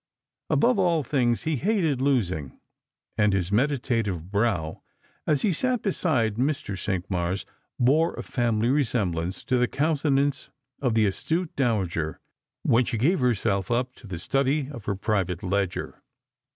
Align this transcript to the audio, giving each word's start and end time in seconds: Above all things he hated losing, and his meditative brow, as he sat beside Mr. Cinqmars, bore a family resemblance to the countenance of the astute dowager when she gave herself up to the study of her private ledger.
Above 0.49 0.79
all 0.79 1.03
things 1.03 1.43
he 1.43 1.57
hated 1.57 2.01
losing, 2.01 2.59
and 3.19 3.33
his 3.33 3.51
meditative 3.51 4.31
brow, 4.31 4.81
as 5.27 5.43
he 5.43 5.53
sat 5.53 5.83
beside 5.83 6.37
Mr. 6.37 6.75
Cinqmars, 6.75 7.45
bore 7.79 8.15
a 8.15 8.23
family 8.23 8.69
resemblance 8.69 9.43
to 9.43 9.59
the 9.59 9.67
countenance 9.67 10.49
of 10.81 10.95
the 10.95 11.05
astute 11.05 11.55
dowager 11.55 12.19
when 12.63 12.83
she 12.83 12.97
gave 12.97 13.19
herself 13.19 13.69
up 13.69 13.93
to 13.93 14.07
the 14.07 14.17
study 14.17 14.67
of 14.71 14.85
her 14.85 14.95
private 14.95 15.43
ledger. 15.43 16.01